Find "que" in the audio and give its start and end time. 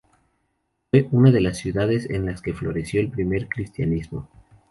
2.41-2.53